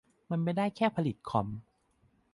[0.29, 1.47] มันไม่ได้แค่ผลิตคอม